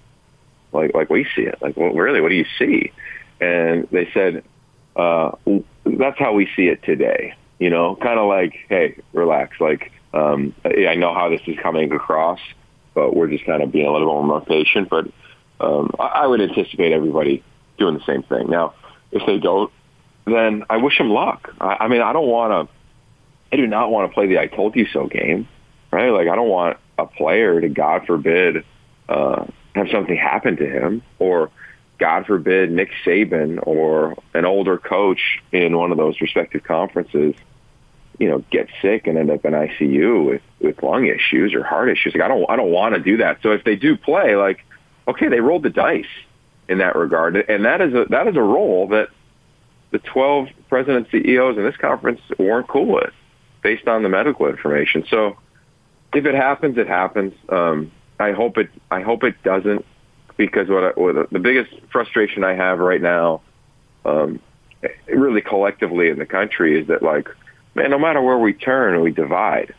like 0.74 0.94
like 0.94 1.10
we 1.10 1.26
see 1.36 1.44
it? 1.44 1.62
Like, 1.62 1.78
well, 1.78 1.94
really, 1.94 2.20
what 2.20 2.30
do 2.30 2.36
you 2.36 2.46
see? 2.60 2.92
And 3.40 3.88
they 3.92 4.10
said, 4.14 4.44
uh, 4.96 5.32
that's 5.86 6.20
how 6.20 6.34
we 6.34 6.50
see 6.56 6.68
it 6.68 6.84
today. 6.84 7.36
You 7.60 7.70
know, 7.70 7.96
kind 7.96 8.20
of 8.20 8.28
like, 8.28 8.58
hey, 8.68 9.02
relax. 9.14 9.62
Like, 9.62 9.94
um, 10.16 10.56
I 10.64 10.96
know 10.96 11.14
how 11.14 11.30
this 11.30 11.42
is 11.46 11.58
coming 11.62 11.92
across, 11.92 12.40
but 12.94 13.16
we're 13.16 13.28
just 13.28 13.46
kind 13.46 13.62
of 13.62 13.72
being 13.72 13.86
a 13.86 13.92
little 13.92 14.22
bit 14.22 14.28
more 14.28 14.42
patient. 14.42 14.90
But 14.90 15.06
um, 15.60 15.92
I 16.00 16.26
would 16.26 16.42
anticipate 16.42 16.94
everybody 16.94 17.44
doing 17.78 17.96
the 17.96 18.06
same 18.06 18.24
thing. 18.24 18.50
Now, 18.50 18.74
if 19.12 19.26
they 19.28 19.38
don't, 19.38 19.72
then 20.26 20.64
I 20.70 20.78
wish 20.78 20.98
them 20.98 21.10
luck. 21.10 21.54
I, 21.60 21.78
I 21.82 21.88
mean, 21.90 22.02
I 22.02 22.14
don't 22.14 22.28
want 22.28 22.70
to. 22.70 22.76
I 23.54 23.58
do 23.58 23.68
not 23.68 23.92
want 23.92 24.10
to 24.10 24.14
play 24.14 24.28
the 24.28 24.40
"I 24.40 24.48
told 24.48 24.76
you 24.76 24.88
so" 24.88 25.08
game, 25.08 25.48
right? 25.92 26.10
Like, 26.10 26.30
I 26.30 26.36
don't 26.36 26.50
want 26.50 26.78
a 26.98 27.06
player 27.06 27.60
to, 27.60 27.70
God 27.70 28.06
forbid, 28.08 28.64
uh, 29.10 29.46
have 29.76 29.90
something 29.92 30.16
happen 30.16 30.56
to 30.58 30.66
him, 30.66 31.04
or 31.20 31.52
God 32.00 32.26
forbid, 32.26 32.72
Nick 32.72 32.90
Saban 33.06 33.60
or 33.62 34.16
an 34.34 34.46
older 34.46 34.78
coach 34.78 35.42
in 35.52 35.78
one 35.78 35.92
of 35.92 35.98
those 35.98 36.20
respective 36.22 36.64
conferences 36.64 37.36
you 38.20 38.30
know, 38.30 38.44
get 38.52 38.68
sick 38.82 39.08
and 39.08 39.18
end 39.18 39.30
up 39.30 39.46
in 39.46 39.54
ICU 39.54 40.26
with 40.26 40.42
with 40.60 40.82
lung 40.82 41.06
issues 41.06 41.54
or 41.54 41.64
heart 41.64 41.90
issues. 41.90 42.14
Like 42.14 42.24
I 42.24 42.28
don't 42.28 42.50
I 42.50 42.56
don't 42.56 42.72
want 42.72 42.96
to 42.96 43.02
do 43.02 43.18
that. 43.18 43.40
So 43.42 43.52
if 43.52 43.64
they 43.64 43.76
do 43.76 43.98
play, 43.98 44.36
like 44.36 44.66
okay, 45.08 45.28
they 45.28 45.40
rolled 45.40 45.64
the 45.64 45.70
dice 45.70 46.06
in 46.68 46.80
that 46.80 46.96
regard, 46.96 47.36
and 47.36 47.66
that 47.66 47.82
is 47.82 47.94
a 47.94 48.06
that 48.10 48.28
is 48.28 48.36
a 48.36 48.42
role 48.42 48.88
that 48.88 49.10
the 49.92 50.00
12 50.00 50.50
president 50.68 51.08
CEOs 51.12 51.58
in 51.58 51.64
this 51.64 51.78
conference 51.78 52.20
weren't 52.38 52.68
cool 52.68 52.88
with, 52.88 53.14
based 53.62 53.88
on 53.88 54.04
the 54.04 54.10
medical 54.10 54.48
information. 54.48 55.06
So 55.10 55.38
if 56.14 56.26
it 56.26 56.36
happens, 56.36 56.78
it 56.78 56.88
happens. 56.88 57.34
Um, 57.50 57.92
I 58.20 58.32
hope 58.32 58.58
it 58.58 58.70
I 58.92 59.02
hope 59.02 59.24
it 59.24 59.42
doesn't, 59.44 59.86
because 60.38 60.68
what, 60.70 60.84
I, 60.84 61.00
what 61.00 61.30
the 61.32 61.40
biggest 61.40 61.72
frustration 61.92 62.44
I 62.44 62.56
have 62.56 62.80
right 62.80 63.02
now, 63.02 63.42
um, 64.04 64.40
really 65.08 65.42
collectively 65.42 66.10
in 66.10 66.20
the 66.20 66.26
country, 66.26 66.80
is 66.80 66.88
that 66.88 67.02
like, 67.04 67.30
man, 67.76 67.92
no 67.92 68.00
matter 68.00 68.22
where 68.22 68.38
we 68.38 68.54
turn, 68.54 69.02
we 69.02 69.12
divide. 69.12 69.74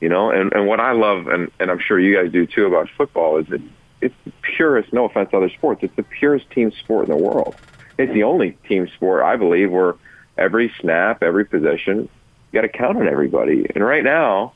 You 0.00 0.08
know, 0.08 0.30
and, 0.30 0.52
and 0.52 0.66
what 0.66 0.80
I 0.80 0.92
love, 0.92 1.28
and, 1.28 1.50
and 1.58 1.70
I'm 1.70 1.78
sure 1.78 1.98
you 1.98 2.14
guys 2.16 2.30
do 2.30 2.46
too 2.46 2.66
about 2.66 2.90
football, 2.96 3.38
is 3.38 3.46
that 3.48 3.62
it's 4.00 4.14
the 4.26 4.32
purest, 4.42 4.92
no 4.92 5.06
offense 5.06 5.30
to 5.30 5.38
other 5.38 5.48
sports, 5.50 5.82
it's 5.82 5.96
the 5.96 6.02
purest 6.02 6.50
team 6.50 6.72
sport 6.72 7.04
in 7.04 7.10
the 7.10 7.16
world. 7.16 7.56
It's 7.96 8.12
the 8.12 8.24
only 8.24 8.58
team 8.68 8.88
sport, 8.88 9.22
I 9.22 9.36
believe, 9.36 9.70
where 9.70 9.94
every 10.36 10.72
snap, 10.80 11.22
every 11.22 11.44
possession, 11.44 12.08
you 12.52 12.60
got 12.60 12.62
to 12.62 12.68
count 12.68 12.98
on 12.98 13.08
everybody. 13.08 13.66
And 13.74 13.84
right 13.84 14.04
now, 14.04 14.52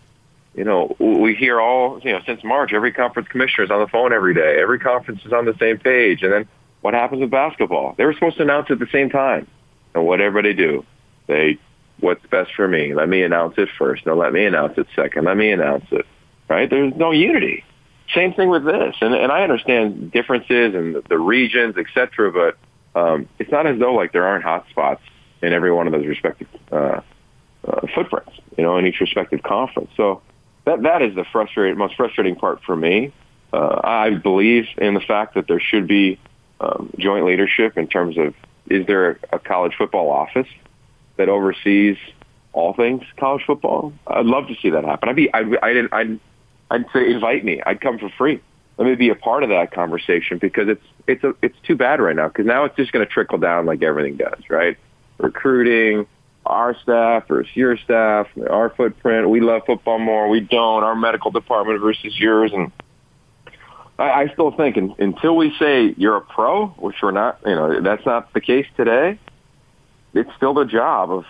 you 0.55 0.65
know, 0.65 0.97
we 0.99 1.35
hear 1.35 1.61
all, 1.61 2.01
you 2.01 2.13
know, 2.13 2.21
since 2.27 2.43
March, 2.43 2.73
every 2.73 2.93
conference 2.93 3.29
commissioner 3.29 3.65
is 3.65 3.71
on 3.71 3.81
the 3.81 3.87
phone 3.87 4.13
every 4.13 4.35
day. 4.35 4.61
Every 4.61 4.81
conference 4.81 5.25
is 5.25 5.33
on 5.33 5.45
the 5.45 5.55
same 5.59 5.79
page. 5.79 6.23
And 6.23 6.33
then 6.33 6.49
what 6.81 6.95
happens 6.95 7.21
with 7.21 7.31
basketball? 7.31 7.95
They 7.97 8.05
were 8.05 8.13
supposed 8.13 8.37
to 8.39 8.43
announce 8.43 8.71
at 8.71 8.81
the 8.81 8.89
same 8.91 9.09
time. 9.09 9.47
And 9.95 10.05
what 10.05 10.21
everybody 10.21 10.55
do? 10.55 10.85
They, 11.27 11.59
what's 12.01 12.25
best 12.27 12.55
for 12.55 12.69
me? 12.69 12.95
Let 12.95 13.09
me 13.09 13.23
announce 13.23 13.55
it 13.59 13.69
first. 13.79 14.07
No, 14.07 14.15
let 14.15 14.33
me 14.33 14.45
announce 14.45 14.79
it 14.79 14.87
second. 14.95 15.25
Let 15.25 15.37
me 15.37 15.51
announce 15.51 15.87
it. 15.91 16.07
Right? 16.49 16.69
There's 16.69 16.95
no 16.95 17.11
unity. 17.11 17.65
Same 18.15 18.33
thing 18.33 18.49
with 18.49 18.65
this. 18.65 18.97
And, 19.01 19.15
and 19.15 19.31
I 19.31 19.43
understand 19.43 20.11
differences 20.13 20.75
and 20.75 21.03
the, 21.09 21.19
regions, 21.19 21.75
et 21.77 21.87
cetera, 21.93 22.33
but 22.33 22.57
um, 22.99 23.29
it's 23.39 23.51
not 23.51 23.67
as 23.67 23.79
though 23.79 23.95
like 23.95 24.13
there 24.13 24.27
aren't 24.27 24.45
hot 24.45 24.67
spots 24.71 25.03
in 25.43 25.53
every 25.53 25.71
one 25.71 25.87
of 25.87 25.93
those 25.93 26.07
respective 26.07 26.49
uh, 26.73 27.01
uh, 27.67 27.87
footprints, 27.95 28.33
you 28.57 28.65
know, 28.65 28.79
in 28.79 28.87
each 28.87 29.01
respective 29.01 29.43
conference. 29.43 29.91
So 29.97 30.23
that 30.65 30.83
that 30.83 31.03
is 31.03 31.15
the 31.15 31.25
frustrating, 31.31 31.77
most 31.77 31.97
frustrating 31.97 32.35
part 32.35 32.63
for 32.65 32.75
me. 32.75 33.13
Uh, 33.53 33.81
I 33.85 34.11
believe 34.11 34.67
in 34.79 34.95
the 34.95 35.01
fact 35.01 35.35
that 35.35 35.47
there 35.47 35.61
should 35.61 35.87
be 35.87 36.19
um, 36.61 36.91
joint 36.99 37.25
leadership 37.25 37.77
in 37.77 37.89
terms 37.89 38.17
of 38.19 38.35
is 38.71 38.87
there 38.87 39.19
a 39.33 39.39
college 39.39 39.75
football 39.77 40.11
office 40.11 40.49
that 41.19 41.29
oversees 41.29 41.97
all 42.53 42.73
things 42.73 43.05
college 43.19 43.43
football? 43.47 43.93
I'd 44.07 44.27
love 44.27 44.49
to 44.49 44.57
see 44.63 44.71
that 44.71 44.85
happen. 44.85 45.09
I'd 45.09 45.17
be, 45.17 45.33
I'd, 45.33 45.57
I'd, 45.63 45.93
I'd, 45.93 46.21
I'd 46.71 46.87
say 46.93 47.11
invite 47.11 47.45
me. 47.45 47.61
I'd 47.65 47.81
come 47.81 47.99
for 47.99 48.09
free 48.17 48.41
let 48.79 48.87
me 48.87 48.95
be 48.95 49.11
a 49.11 49.15
part 49.15 49.43
of 49.43 49.51
that 49.51 49.73
conversation 49.73 50.39
because 50.39 50.69
it's 50.69 50.85
it's 51.07 51.25
a, 51.25 51.35
it's 51.43 51.57
too 51.65 51.75
bad 51.75 52.01
right 52.01 52.15
now 52.15 52.29
because 52.29 52.47
now 52.47 52.65
it's 52.65 52.77
just 52.77 52.93
going 52.93 53.05
to 53.05 53.13
trickle 53.13 53.39
down 53.39 53.67
like 53.67 53.83
everything 53.83 54.17
does, 54.17 54.41
right? 54.49 54.79
Recruiting, 55.19 56.07
our 56.47 56.77
staff 56.81 57.27
versus 57.27 57.55
your 57.55 57.77
staff, 57.77 58.29
our 58.49 58.71
footprint. 58.71 59.29
We 59.29 59.41
love 59.41 59.63
football 59.67 59.99
more. 59.99 60.29
We 60.29 60.41
don't. 60.41 60.85
Our 60.85 60.95
medical 60.95 61.33
department 61.33 61.81
versus 61.81 62.19
yours, 62.19 62.53
and 62.55 62.71
I, 63.99 64.11
I 64.11 64.29
still 64.29 64.53
think 64.53 64.77
in, 64.77 64.95
until 64.99 65.37
we 65.37 65.53
say 65.59 65.93
you're 65.97 66.17
a 66.17 66.21
pro, 66.21 66.69
which 66.69 66.97
we're 67.03 67.11
not, 67.11 67.41
you 67.45 67.57
know, 67.57 67.81
that's 67.81 68.07
not 68.07 68.33
the 68.33 68.41
case 68.41 68.67
today. 68.77 69.19
It's 70.15 70.31
still 70.37 70.55
the 70.55 70.65
job 70.65 71.11
of 71.11 71.25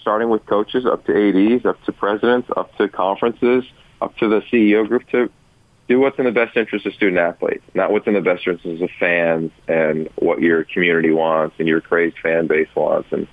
starting 0.00 0.28
with 0.28 0.44
coaches 0.46 0.84
up 0.86 1.04
to 1.06 1.12
ads, 1.12 1.64
up 1.64 1.82
to 1.84 1.92
presidents, 1.92 2.48
up 2.56 2.76
to 2.76 2.88
conferences, 2.88 3.64
up 4.00 4.16
to 4.18 4.28
the 4.28 4.40
CEO 4.52 4.86
group 4.86 5.08
to 5.10 5.30
do 5.88 6.00
what's 6.00 6.18
in 6.18 6.24
the 6.24 6.32
best 6.32 6.56
interest 6.56 6.86
of 6.86 6.94
student 6.94 7.18
athletes, 7.18 7.64
not 7.74 7.90
what's 7.90 8.06
in 8.06 8.14
the 8.14 8.20
best 8.20 8.46
interest 8.46 8.82
of 8.82 8.90
fans 8.98 9.50
and 9.68 10.08
what 10.16 10.40
your 10.40 10.64
community 10.64 11.10
wants 11.10 11.56
and 11.58 11.68
your 11.68 11.80
crazed 11.80 12.18
fan 12.22 12.46
base 12.46 12.68
wants. 12.74 13.08
And 13.12 13.26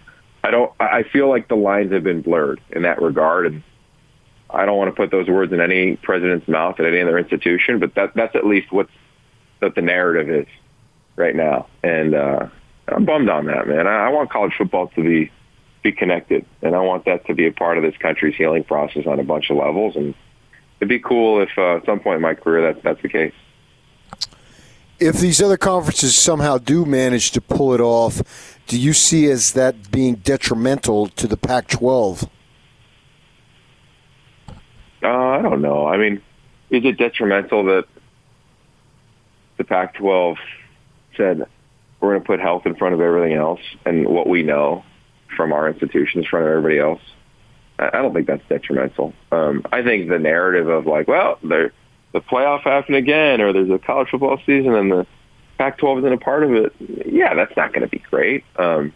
I 0.44 0.52
don't, 0.52 0.72
I 0.80 1.04
feel 1.04 1.30
like 1.30 1.48
the 1.48 1.56
lines 1.56 1.92
have 1.92 2.04
been 2.04 2.22
blurred 2.22 2.60
in 2.72 2.82
that 2.82 3.02
regard. 3.02 3.48
And 3.48 3.64
I 4.50 4.66
don't 4.66 4.78
want 4.78 4.90
to 4.90 4.96
put 4.96 5.12
those 5.12 5.28
words 5.28 5.54
in 5.54 5.62
any 5.62 5.96
president's 5.98 6.48
mouth 6.48 6.80
at 6.80 6.86
any 6.86 7.02
other 7.02 7.18
institution, 7.18 7.80
but 7.80 7.96
that, 7.96 8.14
that's 8.16 8.36
at 8.36 8.46
least 8.46 8.72
what 8.72 8.88
the 9.62 9.82
narrative 9.82 10.30
is 10.30 10.48
right 11.16 11.36
now. 11.36 11.68
And, 11.84 12.16
uh, 12.16 12.48
I'm 12.88 13.06
bummed 13.06 13.30
on 13.30 13.46
that, 13.46 13.68
man. 13.68 13.88
I, 13.88 14.08
I 14.08 14.10
want 14.10 14.30
college 14.30 14.54
football 14.58 14.88
to 14.90 15.04
be, 15.04 15.32
be 15.84 15.92
connected 15.92 16.46
and 16.62 16.76
I 16.76 16.80
want 16.80 17.06
that 17.06 17.26
to 17.28 17.34
be 17.34 17.48
a 17.48 17.52
part 17.52 17.78
of 17.78 17.84
this 17.84 17.96
country's 17.98 18.36
healing 18.36 18.64
process 18.64 19.06
on 19.08 19.20
a 19.20 19.24
bunch 19.24 19.50
of 19.50 19.58
levels. 19.58 19.96
And, 19.96 20.14
it'd 20.82 20.90
be 20.90 21.00
cool 21.00 21.42
if 21.42 21.50
uh, 21.58 21.78
at 21.78 21.86
some 21.86 22.00
point 22.00 22.16
in 22.16 22.22
my 22.22 22.34
career 22.34 22.74
that 22.74 22.84
that's 22.84 23.02
the 23.02 23.08
case. 23.08 23.34
If 25.00 25.20
these 25.20 25.42
other 25.42 25.58
conferences 25.58 26.16
somehow 26.16 26.58
do 26.58 26.86
manage 26.86 27.32
to 27.32 27.42
pull 27.42 27.74
it 27.74 27.82
off, 27.82 28.60
do 28.68 28.80
you 28.80 28.94
see 28.94 29.30
as 29.32 29.54
that 29.54 29.92
being 29.92 30.16
detrimental 30.16 31.08
to 31.10 31.28
the 31.28 31.38
Pac-12? 31.38 32.30
Uh, 35.04 35.08
I 35.08 35.42
don't 35.42 35.62
know. 35.62 35.88
I 35.88 35.98
mean, 35.98 36.22
is 36.70 36.86
it 36.86 36.98
detrimental 36.98 37.64
that 37.66 37.86
the 39.58 39.64
Pac-12 39.64 40.38
said 41.18 41.48
we're 42.02 42.10
going 42.10 42.22
to 42.22 42.28
put 42.28 42.40
health 42.40 42.66
in 42.66 42.76
front 42.76 42.94
of 42.94 43.02
everything 43.02 43.34
else 43.34 43.62
and 43.86 44.08
what 44.08 44.28
we 44.28 44.44
know 44.44 44.84
from 45.38 45.54
our 45.54 45.70
institutions 45.70 46.26
in 46.26 46.30
front 46.30 46.46
of 46.46 46.52
everybody 46.52 46.80
else? 46.80 47.02
I 47.80 48.02
don't 48.02 48.14
think 48.14 48.28
that's 48.28 48.44
detrimental. 48.48 49.14
Um, 49.32 49.64
I 49.72 49.82
think 49.82 50.10
the 50.10 50.20
narrative 50.20 50.68
of 50.68 50.86
like, 50.86 51.08
well, 51.08 51.40
the 51.42 51.72
the 52.12 52.20
playoff 52.20 52.62
happened 52.64 52.98
again, 52.98 53.40
or 53.40 53.54
there's 53.54 53.70
a 53.70 53.80
college 53.80 54.10
football 54.10 54.38
season 54.46 54.76
and 54.76 54.92
the 54.92 55.08
Pac-12 55.58 56.00
isn't 56.00 56.14
a 56.14 56.18
part 56.18 56.44
of 56.44 56.54
it. 56.54 56.74
Yeah, 57.06 57.36
that's 57.36 57.56
not 57.56 57.72
going 57.72 57.84
to 57.84 57.88
be 57.88 58.00
great. 58.00 58.44
Um, 58.58 58.94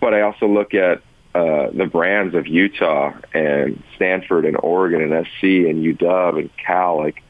but 0.00 0.12
I 0.12 0.22
also 0.22 0.46
look 0.46 0.74
at 0.74 0.98
uh, 1.34 1.70
the 1.72 1.88
brands 1.90 2.34
of 2.34 2.46
Utah 2.46 3.12
and 3.32 3.82
Stanford 3.94 4.44
and 4.44 4.56
Oregon 4.60 5.00
and 5.00 5.26
SC 5.26 5.44
and 5.44 5.82
UW 5.84 6.40
and 6.40 6.50
Cal, 6.56 6.98
like, 6.98 7.22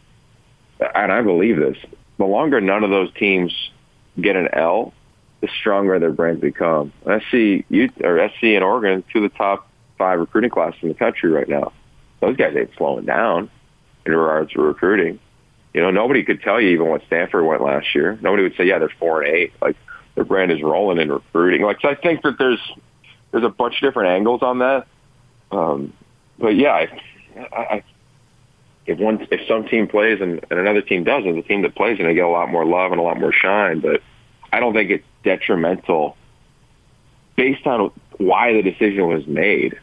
and 0.81 1.13
I 1.13 1.21
believe 1.21 1.59
this. 1.59 1.77
The 2.17 2.25
longer 2.25 2.61
none 2.61 2.83
of 2.83 2.91
those 2.91 3.13
teams 3.15 3.53
get 4.21 4.37
an 4.37 4.49
L, 4.53 4.93
the 5.41 5.49
stronger 5.61 5.99
their 5.99 6.13
brands 6.13 6.41
become. 6.41 6.93
SC, 7.05 7.65
you 7.69 7.91
or 8.03 8.29
SC 8.29 8.45
and 8.45 8.65
Oregon, 8.65 9.05
two 9.13 9.25
of 9.25 9.31
the 9.31 9.37
top 9.37 9.69
five 9.99 10.19
recruiting 10.19 10.51
classes 10.51 10.79
in 10.83 10.89
the 10.89 10.95
country 10.95 11.31
right 11.31 11.49
now. 11.49 11.73
Those 12.21 12.37
guys 12.37 12.55
ain't 12.57 12.71
slowing 12.77 13.05
down 13.05 13.51
in 14.07 14.13
regards 14.13 14.53
to 14.53 14.63
recruiting. 14.63 15.19
You 15.75 15.81
know, 15.81 15.91
nobody 15.91 16.23
could 16.23 16.43
tell 16.43 16.61
you 16.61 16.71
even 16.71 16.89
what 16.89 17.03
Stanford 17.07 17.45
went 17.45 17.63
last 17.63 17.95
year. 17.95 18.19
Nobody 18.21 18.43
would 18.43 18.57
say, 18.57 18.65
yeah, 18.65 18.79
they're 18.79 18.93
four 18.99 19.23
and 19.23 19.35
eight. 19.35 19.53
Like 19.61 19.77
their 20.15 20.25
brand 20.25 20.53
is 20.53 20.63
rolling 20.63 20.99
in 20.99 21.11
recruiting. 21.11 21.63
Like 21.63 21.81
so 21.81 21.89
I 21.89 21.95
think 21.95 22.23
that 22.23 22.39
there's 22.39 22.61
there's 23.31 23.45
a 23.45 23.49
bunch 23.49 23.75
of 23.77 23.81
different 23.81 24.11
angles 24.11 24.43
on 24.43 24.59
that. 24.59 24.87
Um, 25.51 25.93
but 26.39 26.55
yeah, 26.55 26.73
I, 26.73 27.01
I, 27.57 27.83
if 28.87 28.99
one 28.99 29.27
if 29.31 29.47
some 29.47 29.67
team 29.67 29.87
plays 29.87 30.21
and, 30.21 30.45
and 30.51 30.59
another 30.59 30.83
team 30.83 31.05
doesn't, 31.05 31.37
the 31.37 31.43
team 31.43 31.63
that 31.63 31.75
plays 31.75 31.99
going 31.99 32.09
to 32.09 32.15
get 32.15 32.25
a 32.25 32.29
lot 32.29 32.51
more 32.51 32.65
love 32.65 32.93
and 32.93 33.01
a 33.01 33.05
lot 33.05 33.19
more 33.19 33.33
shine. 33.33 33.81
But 33.81 34.03
I 34.53 34.61
don't 34.61 34.75
think 34.75 34.91
it's 34.91 35.05
detrimental 35.23 36.17
based 37.37 37.67
on 37.67 37.91
why 38.19 38.53
the 38.53 38.63
decision 38.63 39.09
was 39.09 39.27
made. 39.27 39.79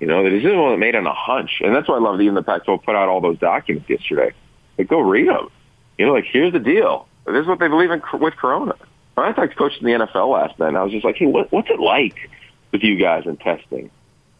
You 0.00 0.06
know, 0.06 0.22
the 0.22 0.30
decision 0.30 0.60
wasn't 0.60 0.80
made 0.80 0.94
on 0.94 1.06
a 1.06 1.14
hunch, 1.14 1.62
and 1.64 1.74
that's 1.74 1.88
why 1.88 1.96
I 1.96 2.00
love 2.00 2.20
even 2.20 2.34
the 2.34 2.42
Pac-12 2.42 2.84
put 2.84 2.94
out 2.94 3.08
all 3.08 3.22
those 3.22 3.38
documents 3.38 3.88
yesterday. 3.88 4.32
Like, 4.76 4.88
go 4.88 5.00
read 5.00 5.28
them. 5.28 5.48
You 5.96 6.06
know, 6.06 6.12
like 6.12 6.26
here's 6.30 6.52
the 6.52 6.58
deal. 6.58 7.08
This 7.24 7.42
is 7.42 7.46
what 7.46 7.58
they 7.58 7.68
believe 7.68 7.90
in 7.90 8.02
with 8.20 8.34
Corona. 8.36 8.74
I 9.16 9.32
talked 9.32 9.52
to 9.52 9.58
coach 9.58 9.72
in 9.80 9.86
the 9.86 10.06
NFL 10.06 10.30
last 10.30 10.58
night, 10.58 10.68
and 10.68 10.76
I 10.76 10.82
was 10.82 10.92
just 10.92 11.04
like, 11.04 11.16
hey, 11.16 11.24
what, 11.24 11.50
what's 11.50 11.70
it 11.70 11.80
like 11.80 12.30
with 12.70 12.82
you 12.82 12.98
guys 12.98 13.24
in 13.24 13.38
testing? 13.38 13.90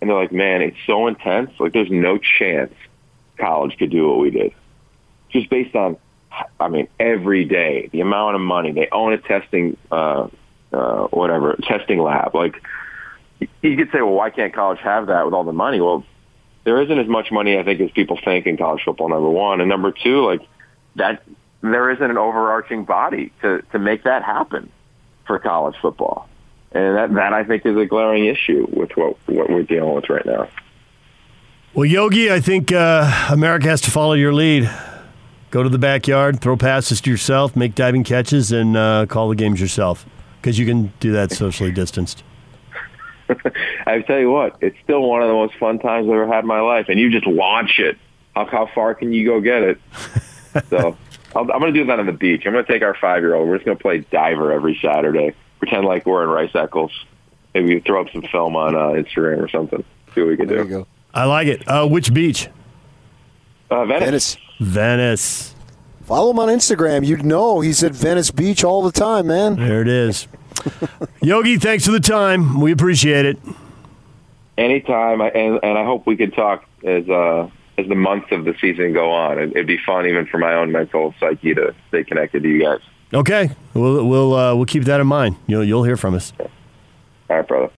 And 0.00 0.10
they're 0.10 0.18
like, 0.18 0.32
man, 0.32 0.60
it's 0.60 0.76
so 0.86 1.06
intense. 1.06 1.50
Like, 1.58 1.72
there's 1.72 1.90
no 1.90 2.18
chance 2.18 2.74
college 3.38 3.76
could 3.78 3.90
do 3.90 4.08
what 4.08 4.18
we 4.18 4.30
did. 4.30 4.52
Just 5.30 5.50
based 5.50 5.74
on, 5.74 5.96
I 6.60 6.68
mean, 6.68 6.88
every 6.98 7.44
day, 7.44 7.88
the 7.92 8.00
amount 8.00 8.36
of 8.36 8.40
money 8.40 8.72
they 8.72 8.88
own 8.90 9.12
a 9.12 9.18
testing, 9.18 9.76
uh, 9.90 10.28
uh, 10.72 11.06
whatever 11.08 11.56
testing 11.62 11.98
lab. 11.98 12.34
Like, 12.34 12.62
you 13.38 13.76
could 13.76 13.90
say, 13.92 14.00
well, 14.00 14.12
why 14.14 14.30
can't 14.30 14.54
college 14.54 14.80
have 14.80 15.08
that 15.08 15.24
with 15.24 15.34
all 15.34 15.44
the 15.44 15.52
money? 15.52 15.80
Well, 15.80 16.04
there 16.64 16.80
isn't 16.82 16.98
as 16.98 17.06
much 17.06 17.30
money, 17.30 17.58
I 17.58 17.62
think, 17.62 17.80
as 17.80 17.90
people 17.92 18.18
think 18.22 18.46
in 18.46 18.56
college 18.56 18.82
football. 18.84 19.08
Number 19.08 19.30
one, 19.30 19.60
and 19.60 19.68
number 19.68 19.92
two, 19.92 20.26
like 20.26 20.40
that, 20.96 21.22
there 21.62 21.90
isn't 21.90 22.10
an 22.10 22.18
overarching 22.18 22.84
body 22.84 23.32
to 23.42 23.62
to 23.72 23.78
make 23.78 24.04
that 24.04 24.22
happen 24.22 24.70
for 25.26 25.38
college 25.38 25.76
football, 25.80 26.28
and 26.72 26.96
that 26.96 27.14
that 27.14 27.32
I 27.32 27.44
think 27.44 27.64
is 27.64 27.76
a 27.76 27.86
glaring 27.86 28.26
issue 28.26 28.66
with 28.70 28.90
what 28.96 29.16
what 29.26 29.48
we're 29.48 29.62
dealing 29.62 29.94
with 29.94 30.08
right 30.10 30.26
now. 30.26 30.48
Well, 31.76 31.84
Yogi, 31.84 32.32
I 32.32 32.40
think 32.40 32.72
uh, 32.72 33.28
America 33.28 33.68
has 33.68 33.82
to 33.82 33.90
follow 33.90 34.14
your 34.14 34.32
lead. 34.32 34.70
Go 35.50 35.62
to 35.62 35.68
the 35.68 35.76
backyard, 35.76 36.40
throw 36.40 36.56
passes 36.56 37.02
to 37.02 37.10
yourself, 37.10 37.54
make 37.54 37.74
diving 37.74 38.02
catches, 38.02 38.50
and 38.50 38.78
uh, 38.78 39.04
call 39.04 39.28
the 39.28 39.34
games 39.34 39.60
yourself 39.60 40.06
because 40.40 40.58
you 40.58 40.64
can 40.64 40.90
do 41.00 41.12
that 41.12 41.32
socially 41.32 41.70
distanced. 41.70 42.24
I 43.86 44.00
tell 44.00 44.18
you 44.18 44.30
what, 44.30 44.56
it's 44.62 44.78
still 44.84 45.02
one 45.02 45.20
of 45.20 45.28
the 45.28 45.34
most 45.34 45.54
fun 45.56 45.78
times 45.78 46.06
I've 46.06 46.14
ever 46.14 46.26
had 46.26 46.44
in 46.44 46.46
my 46.46 46.60
life. 46.60 46.86
And 46.88 46.98
you 46.98 47.10
just 47.10 47.26
launch 47.26 47.78
it. 47.78 47.98
How, 48.34 48.46
how 48.46 48.70
far 48.74 48.94
can 48.94 49.12
you 49.12 49.26
go 49.26 49.42
get 49.42 49.62
it? 49.62 49.78
so 50.70 50.96
i 51.34 51.40
am 51.40 51.46
going 51.46 51.74
to 51.74 51.78
do 51.78 51.84
that 51.84 52.00
on 52.00 52.06
the 52.06 52.12
beach. 52.12 52.44
I'm 52.46 52.54
going 52.54 52.64
to 52.64 52.72
take 52.72 52.80
our 52.80 52.96
five 52.98 53.20
year 53.20 53.34
old. 53.34 53.50
We're 53.50 53.56
just 53.56 53.66
going 53.66 53.76
to 53.76 53.82
play 53.82 53.98
diver 53.98 54.50
every 54.50 54.78
Saturday. 54.80 55.34
Pretend 55.58 55.84
like 55.84 56.06
we're 56.06 56.22
in 56.22 56.30
Rice 56.30 56.54
Eccles. 56.54 57.04
Maybe 57.52 57.80
throw 57.80 58.00
up 58.00 58.10
some 58.14 58.22
film 58.22 58.56
on 58.56 58.74
uh, 58.74 58.92
Instagram 58.92 59.42
or 59.42 59.48
something. 59.50 59.84
See 60.14 60.22
what 60.22 60.30
we 60.30 60.36
can 60.38 60.46
there 60.46 60.64
do. 60.64 60.86
You 61.16 61.22
go. 61.22 61.22
I 61.22 61.24
like 61.24 61.48
it. 61.48 61.68
Uh, 61.68 61.86
which 61.86 62.12
beach? 62.12 62.48
Uh, 63.70 63.84
Venice. 63.86 64.00
Venice. 64.00 64.36
Venice. 64.60 65.54
Follow 66.04 66.30
him 66.30 66.38
on 66.38 66.48
Instagram. 66.48 67.04
You'd 67.04 67.24
know 67.24 67.60
he's 67.60 67.82
at 67.82 67.92
Venice 67.92 68.30
Beach 68.30 68.62
all 68.62 68.82
the 68.82 68.92
time, 68.92 69.26
man. 69.26 69.56
There 69.56 69.82
it 69.82 69.88
is. 69.88 70.28
Yogi, 71.20 71.58
thanks 71.58 71.84
for 71.84 71.90
the 71.90 72.00
time. 72.00 72.60
We 72.60 72.70
appreciate 72.70 73.26
it. 73.26 73.38
Anytime, 74.56 75.20
and 75.20 75.58
and 75.62 75.76
I 75.76 75.84
hope 75.84 76.06
we 76.06 76.16
can 76.16 76.30
talk 76.30 76.64
as 76.84 77.08
uh, 77.08 77.50
as 77.76 77.88
the 77.88 77.94
months 77.96 78.28
of 78.30 78.44
the 78.44 78.54
season 78.60 78.92
go 78.92 79.10
on. 79.10 79.38
It, 79.38 79.50
it'd 79.50 79.66
be 79.66 79.78
fun 79.84 80.06
even 80.06 80.26
for 80.26 80.38
my 80.38 80.54
own 80.54 80.70
mental 80.70 81.12
psyche 81.18 81.54
to 81.54 81.74
stay 81.88 82.04
connected 82.04 82.44
to 82.44 82.48
you 82.48 82.62
guys. 82.62 82.80
Okay, 83.12 83.50
we'll 83.74 84.06
we'll 84.06 84.34
uh, 84.34 84.54
we'll 84.54 84.64
keep 84.64 84.84
that 84.84 85.00
in 85.00 85.06
mind. 85.08 85.36
You'll 85.48 85.64
you'll 85.64 85.84
hear 85.84 85.96
from 85.96 86.14
us. 86.14 86.32
All 86.38 86.48
right, 87.36 87.46
brother. 87.46 87.70